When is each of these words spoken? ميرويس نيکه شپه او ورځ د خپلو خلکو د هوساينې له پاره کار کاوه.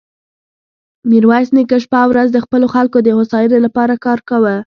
ميرويس 1.09 1.49
نيکه 1.55 1.77
شپه 1.83 1.97
او 2.03 2.07
ورځ 2.11 2.29
د 2.31 2.37
خپلو 2.45 2.65
خلکو 2.75 2.97
د 3.03 3.09
هوساينې 3.17 3.59
له 3.65 3.69
پاره 3.75 3.95
کار 4.05 4.19
کاوه. 4.29 4.55